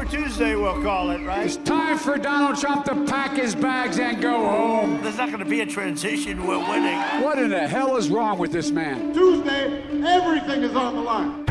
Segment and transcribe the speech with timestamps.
[0.00, 1.44] Super Tuesday, we'll call it, right?
[1.44, 5.02] It's time for Donald Trump to pack his bags and go home.
[5.02, 6.46] There's not going to be a transition.
[6.46, 6.98] We're winning.
[7.22, 9.12] What in the hell is wrong with this man?
[9.12, 11.49] Tuesday, everything is on the line.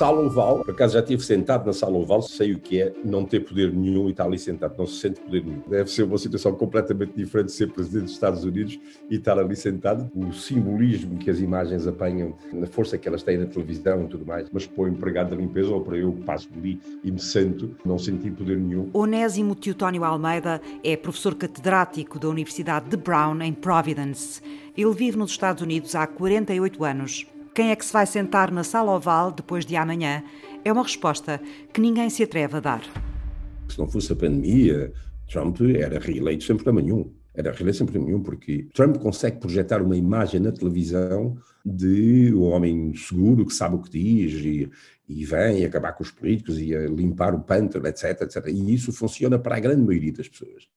[0.00, 3.22] Sala oval, por acaso já estive sentado na sala oval, sei o que é não
[3.22, 5.60] ter poder nenhum e estar ali sentado, não se sente poder nenhum.
[5.68, 8.80] Deve ser uma situação completamente diferente de ser presidente dos Estados Unidos
[9.10, 10.10] e estar ali sentado.
[10.16, 14.24] O simbolismo que as imagens apanham, na força que elas têm na televisão e tudo
[14.24, 17.20] mais, mas para o empregado da limpeza ou para eu que passo ali e me
[17.20, 18.88] sento, não senti poder nenhum.
[18.94, 24.40] Onésimo Teotónio Almeida é professor catedrático da Universidade de Brown, em Providence.
[24.74, 27.26] Ele vive nos Estados Unidos há 48 anos.
[27.52, 30.22] Quem é que se vai sentar na sala oval depois de amanhã?
[30.64, 31.40] É uma resposta
[31.72, 32.82] que ninguém se atreve a dar.
[33.68, 34.92] Se não fosse a pandemia,
[35.28, 37.12] Trump era reeleito sem problema nenhum.
[37.34, 41.36] Era reeleito sem problema nenhum, porque Trump consegue projetar uma imagem na televisão
[41.66, 44.70] de um homem seguro que sabe o que diz e,
[45.08, 48.46] e vem acabar com os políticos e limpar o pântano, etc, etc.
[48.46, 50.68] E isso funciona para a grande maioria das pessoas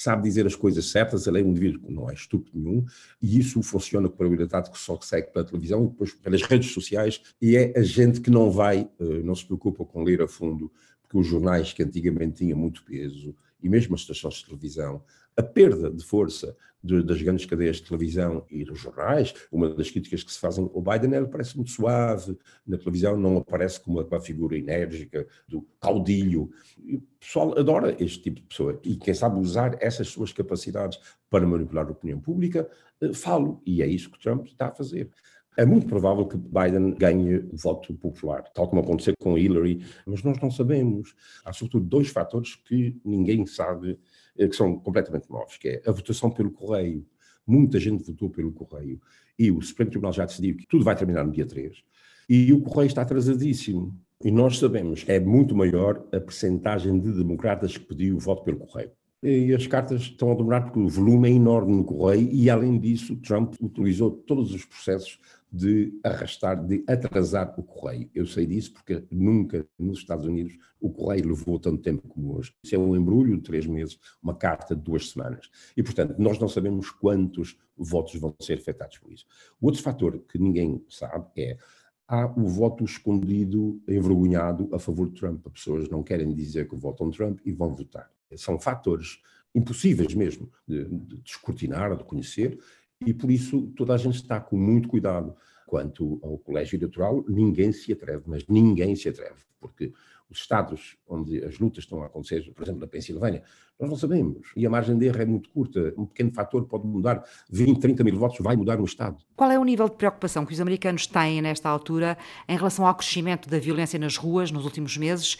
[0.00, 2.84] sabe dizer as coisas certas, ele é um indivíduo que não é estúpido nenhum,
[3.20, 7.20] e isso funciona com probabilidade que só segue pela televisão e depois pelas redes sociais,
[7.42, 10.70] e é a gente que não vai, eh, não se preocupa com ler a fundo,
[11.02, 15.02] porque os jornais que antigamente tinham muito peso, e mesmo as estações de televisão,
[15.36, 19.90] a perda de força de, das grandes cadeias de televisão e dos jornais, uma das
[19.90, 24.00] críticas que se fazem ao Biden, ele parece muito suave, na televisão não aparece como
[24.00, 26.50] uma, figura enérgica, do caudilho.
[26.78, 30.98] E o pessoal adora este tipo de pessoa e quem sabe usar essas suas capacidades
[31.30, 32.68] para manipular a opinião pública,
[33.00, 35.10] eh, falo, e é isso que Trump está a fazer.
[35.58, 40.38] É muito provável que Biden ganhe voto popular, tal como aconteceu com Hillary, mas nós
[40.40, 41.16] não sabemos.
[41.44, 43.98] Há sobretudo dois fatores que ninguém sabe
[44.46, 47.04] que são completamente novos, que é a votação pelo correio.
[47.46, 49.00] Muita gente votou pelo correio.
[49.38, 51.82] E o Supremo Tribunal já decidiu que tudo vai terminar no dia 3.
[52.28, 53.98] E o correio está atrasadíssimo.
[54.22, 58.42] E nós sabemos que é muito maior a percentagem de democratas que pediu o voto
[58.44, 58.90] pelo correio.
[59.22, 62.78] E as cartas estão a demorar porque o volume é enorme no correio e, além
[62.78, 65.18] disso, Trump utilizou todos os processos
[65.50, 68.10] de arrastar, de atrasar o correio.
[68.14, 72.54] Eu sei disso porque nunca nos Estados Unidos o correio levou tanto tempo como hoje.
[72.62, 75.50] Isso é um embrulho de três meses, uma carta de duas semanas.
[75.76, 79.24] E, portanto, nós não sabemos quantos votos vão ser afetados por isso.
[79.60, 81.58] O outro fator que ninguém sabe é
[82.06, 85.46] há o voto escondido, envergonhado a favor de Trump.
[85.46, 88.10] As pessoas não querem dizer que votam Trump e vão votar.
[88.36, 89.20] São fatores
[89.54, 92.58] impossíveis mesmo de, de descortinar, de conhecer,
[93.04, 95.34] e por isso toda a gente está com muito cuidado.
[95.66, 99.92] Quanto ao colégio eleitoral, ninguém se atreve, mas ninguém se atreve, porque
[100.30, 103.42] os estados onde as lutas estão a acontecer, por exemplo, na Pensilvânia,
[103.78, 104.50] nós não sabemos.
[104.56, 105.94] E a margem de erro é muito curta.
[105.96, 109.16] Um pequeno fator pode mudar 20, 30 mil votos, vai mudar um Estado.
[109.36, 112.94] Qual é o nível de preocupação que os americanos têm nesta altura em relação ao
[112.94, 115.38] crescimento da violência nas ruas nos últimos meses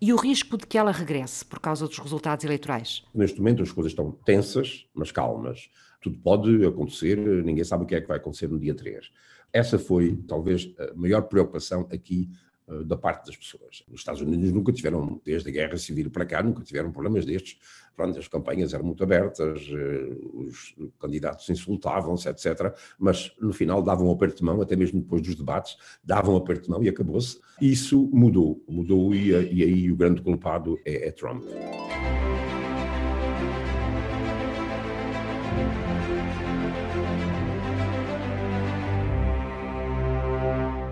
[0.00, 3.02] e o risco de que ela regresse por causa dos resultados eleitorais?
[3.14, 7.94] Neste momento as coisas estão tensas, mas calmas tudo pode acontecer, ninguém sabe o que
[7.94, 9.10] é que vai acontecer no dia 3.
[9.52, 12.30] Essa foi, talvez, a maior preocupação aqui
[12.84, 13.84] da parte das pessoas.
[13.88, 17.58] Os Estados Unidos nunca tiveram, desde a Guerra Civil para cá, nunca tiveram problemas destes.
[17.96, 22.74] Pronto, as campanhas eram muito abertas, uh, os candidatos insultavam-se, etc.
[22.98, 26.36] Mas, no final, davam um aperto de mão, até mesmo depois dos debates, davam um
[26.38, 27.38] aperto de mão e acabou-se.
[27.60, 31.44] Isso mudou, mudou e, e aí o grande culpado é, é Trump.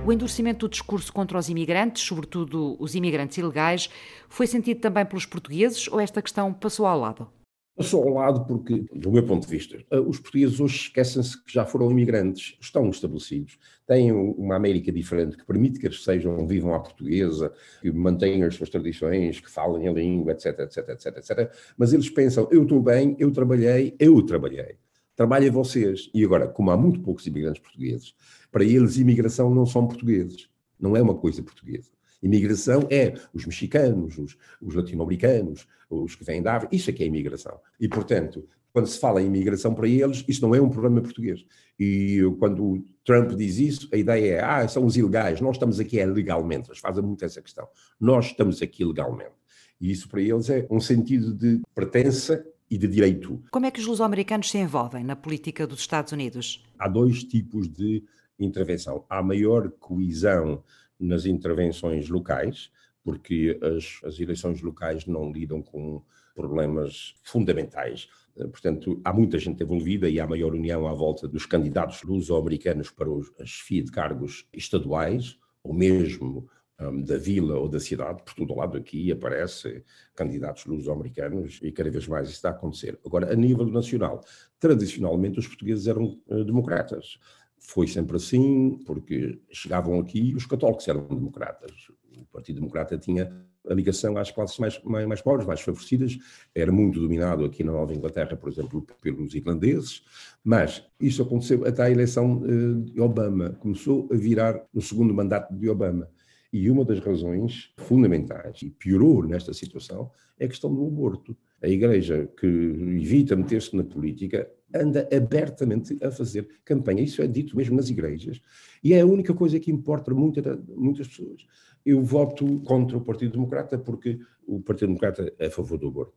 [0.09, 3.91] O endurecimento do discurso contra os imigrantes, sobretudo os imigrantes ilegais,
[4.27, 7.29] foi sentido também pelos portugueses ou esta questão passou ao lado?
[7.77, 11.53] Passou ao lado porque, do meu ponto de vista, eh, os portugueses hoje esquecem-se que
[11.53, 16.73] já foram imigrantes, estão estabelecidos, têm uma América diferente que permite que eles sejam, vivam
[16.73, 17.53] à portuguesa,
[17.83, 21.53] que mantenham as suas tradições, que falem a língua, etc, etc, etc, etc.
[21.77, 24.79] Mas eles pensam, eu estou bem, eu trabalhei, eu trabalhei.
[25.19, 26.09] Trabalhem vocês.
[26.15, 28.15] E agora, como há muito poucos imigrantes portugueses,
[28.53, 30.49] para eles, imigração não são portugueses.
[30.79, 31.91] Não é uma coisa portuguesa.
[32.23, 36.77] Imigração é os mexicanos, os, os latino-americanos, os que vêm da África.
[36.77, 37.59] Isso é que é imigração.
[37.81, 41.45] E, portanto, quando se fala em imigração para eles, isso não é um problema português.
[41.77, 45.99] E quando Trump diz isso, a ideia é, ah, são os ilegais, nós estamos aqui
[45.99, 46.71] é legalmente.
[46.71, 47.67] Eles fazem muito essa questão.
[47.99, 49.35] Nós estamos aqui legalmente.
[49.81, 53.43] E isso para eles é um sentido de pertença e de direito.
[53.51, 56.65] Como é que os luso-americanos se envolvem na política dos Estados Unidos?
[56.79, 58.05] Há dois tipos de
[58.39, 59.05] intervenção.
[59.09, 60.63] Há maior coesão
[60.99, 62.71] nas intervenções locais,
[63.03, 66.03] porque as, as eleições locais não lidam com
[66.35, 68.09] problemas fundamentais.
[68.37, 73.11] Portanto, há muita gente envolvida e há maior união à volta dos candidatos luso-americanos para
[73.11, 76.49] os, a chefia de cargos estaduais ou mesmo
[76.81, 79.83] um, da vila ou da cidade, por todo lado aqui aparece
[80.15, 82.99] candidatos luso-americanos e cada vez mais isso está a acontecer.
[83.05, 84.23] Agora, a nível nacional,
[84.61, 87.19] tradicionalmente os portugueses eram uh, democratas.
[87.59, 91.73] Foi sempre assim, porque chegavam aqui os católicos eram democratas.
[92.17, 93.33] O Partido Democrata tinha
[93.69, 96.17] a ligação às classes mais, mais, mais, pobres, mais favorecidas,
[96.55, 100.03] era muito dominado aqui na Nova Inglaterra, por exemplo, pelos irlandeses,
[100.43, 105.55] mas isso aconteceu até a eleição uh, de Obama, começou a virar no segundo mandato
[105.55, 106.09] de Obama.
[106.53, 111.37] E uma das razões fundamentais, e piorou nesta situação, é a questão do aborto.
[111.63, 117.03] A Igreja, que evita meter-se na política, anda abertamente a fazer campanha.
[117.03, 118.41] Isso é dito mesmo nas igrejas.
[118.83, 121.47] E é a única coisa que importa muita, muitas pessoas.
[121.85, 126.15] Eu voto contra o Partido Democrata porque o Partido Democrata é a favor do aborto.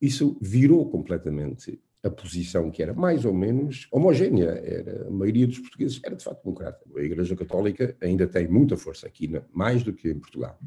[0.00, 4.50] Isso virou completamente a posição que era mais ou menos homogénea.
[4.50, 6.78] Era, a maioria dos portugueses era de facto democrata.
[6.94, 10.58] A Igreja Católica ainda tem muita força aqui, mais do que em Portugal.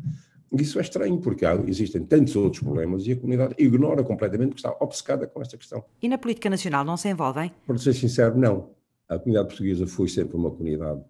[0.51, 4.59] Isso é estranho, porque há, existem tantos outros problemas e a comunidade ignora completamente que
[4.59, 5.83] está obcecada com esta questão.
[6.01, 7.51] E na política nacional não se envolvem?
[7.65, 8.71] Para ser sincero, não.
[9.07, 11.01] A comunidade portuguesa foi sempre uma comunidade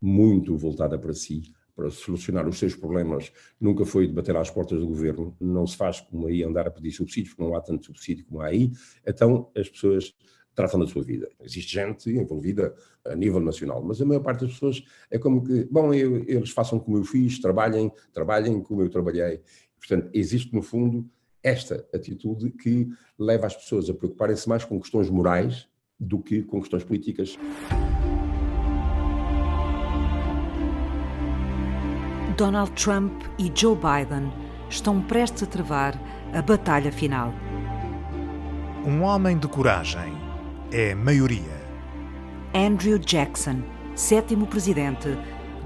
[0.00, 1.42] muito voltada para si,
[1.76, 3.30] para solucionar os seus problemas.
[3.60, 5.36] Nunca foi debater às portas do governo.
[5.38, 8.40] Não se faz como aí andar a pedir subsídios, porque não há tanto subsídio como
[8.40, 8.72] há aí.
[9.06, 10.14] Então as pessoas
[10.54, 11.28] tratam da sua vida.
[11.38, 12.74] Existe gente envolvida
[13.04, 16.50] a nível nacional, mas a maior parte das pessoas é como que, bom, eu, eles
[16.50, 19.42] façam como eu fiz, trabalhem, trabalhem como eu trabalhei.
[19.78, 21.08] Portanto, existe no fundo
[21.42, 22.88] esta atitude que
[23.18, 25.68] leva as pessoas a preocuparem-se mais com questões morais
[26.00, 27.38] do que com questões políticas.
[32.36, 34.30] Donald Trump e Joe Biden
[34.68, 35.98] estão prestes a travar
[36.34, 37.32] a batalha final.
[38.84, 40.12] Um homem de coragem
[40.70, 41.56] é maioria.
[42.54, 43.62] Andrew Jackson,
[43.94, 45.08] sétimo presidente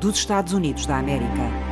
[0.00, 1.69] dos Estados Unidos da América.